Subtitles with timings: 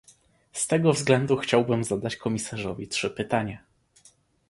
[0.51, 3.63] Z tego względu chciałbym zadać komisarzowi trzy pytania